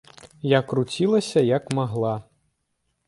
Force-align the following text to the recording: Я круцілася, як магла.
Я 0.51 0.61
круцілася, 0.71 1.39
як 1.57 1.69
магла. 1.81 2.17